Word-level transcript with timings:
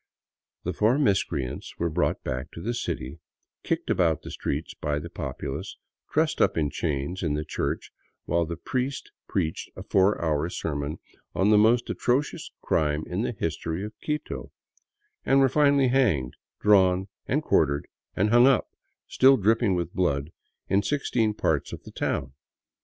The 0.63 0.73
four 0.73 0.97
mis 0.97 1.23
creants 1.23 1.77
were 1.77 1.91
brought 1.91 2.23
back 2.23 2.49
to 2.53 2.61
the 2.63 2.73
city, 2.73 3.19
kicked 3.61 3.91
about 3.91 4.23
the 4.23 4.31
streets 4.31 4.73
by 4.73 4.97
the 4.97 5.11
populace, 5.11 5.77
trussed 6.11 6.41
up 6.41 6.57
in 6.57 6.71
chains 6.71 7.21
in 7.21 7.35
the 7.35 7.45
church 7.45 7.91
while 8.25 8.43
the 8.47 8.57
priest 8.57 9.11
preached 9.27 9.69
a 9.75 9.83
four 9.83 10.19
hour 10.19 10.49
sermon 10.49 10.97
on" 11.35 11.49
the 11.51 11.57
most 11.59 11.87
atrocious 11.91 12.49
crime 12.61 13.03
in 13.05 13.21
the 13.21 13.31
history 13.33 13.83
of 13.85 13.93
Quito," 14.01 14.51
and 15.23 15.39
were 15.39 15.47
finally 15.47 15.89
hanged, 15.89 16.35
drawn, 16.59 17.07
and 17.27 17.43
quartered, 17.43 17.85
and 18.15 18.31
hung 18.31 18.47
up, 18.47 18.71
still 19.05 19.37
dripping 19.37 19.75
with 19.75 19.93
blood, 19.93 20.31
in 20.67 20.81
sixteen 20.81 21.35
parts 21.35 21.71
of 21.73 21.83
the 21.83 21.91
town. 21.91 22.33